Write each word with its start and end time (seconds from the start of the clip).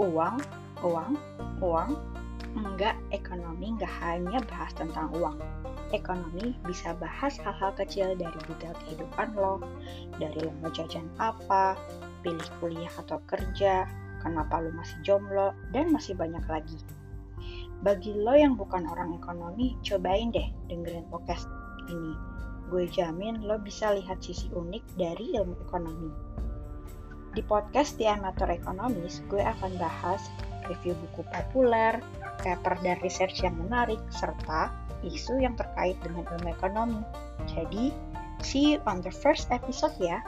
Uang, 0.00 0.40
uang, 0.80 1.12
uang. 1.60 1.92
Enggak, 2.56 2.96
ekonomi 3.12 3.76
nggak 3.76 3.92
hanya 4.00 4.40
bahas 4.48 4.72
tentang 4.72 5.12
uang. 5.12 5.36
Ekonomi 5.92 6.56
bisa 6.64 6.96
bahas 6.96 7.36
hal-hal 7.36 7.76
kecil 7.76 8.16
dari 8.16 8.40
detail 8.48 8.72
kehidupan 8.80 9.36
lo, 9.36 9.60
dari 10.16 10.40
lo 10.40 10.68
jajan 10.72 11.04
apa, 11.20 11.76
pilih 12.24 12.48
kuliah 12.64 12.88
atau 12.96 13.20
kerja, 13.28 13.84
kenapa 14.24 14.64
lo 14.64 14.72
masih 14.72 14.96
jomblo, 15.04 15.52
dan 15.76 15.92
masih 15.92 16.16
banyak 16.16 16.48
lagi. 16.48 16.80
Bagi 17.84 18.16
lo 18.16 18.32
yang 18.32 18.56
bukan 18.56 18.88
orang 18.88 19.12
ekonomi, 19.20 19.76
cobain 19.84 20.32
deh 20.32 20.48
dengerin 20.72 21.12
podcast 21.12 21.44
ini. 21.92 22.16
Gue 22.72 22.88
jamin 22.88 23.44
lo 23.44 23.60
bisa 23.60 23.92
lihat 23.92 24.24
sisi 24.24 24.48
unik 24.48 24.96
dari 24.96 25.36
ilmu 25.36 25.60
ekonomi. 25.68 26.08
Di 27.40 27.48
podcast 27.48 27.96
The 27.96 28.04
Amateur 28.04 28.52
Economist, 28.52 29.24
gue 29.32 29.40
akan 29.40 29.80
bahas 29.80 30.28
review 30.68 30.92
buku 30.92 31.24
populer, 31.32 31.96
paper 32.44 32.76
dan 32.84 33.00
research 33.00 33.40
yang 33.40 33.56
menarik, 33.56 33.96
serta 34.12 34.68
isu 35.00 35.40
yang 35.40 35.56
terkait 35.56 35.96
dengan 36.04 36.28
ilmu 36.36 36.52
ekonomi. 36.52 37.00
Jadi, 37.48 37.96
see 38.44 38.76
you 38.76 38.84
on 38.84 39.00
the 39.00 39.08
first 39.08 39.48
episode 39.48 39.96
ya. 39.96 40.20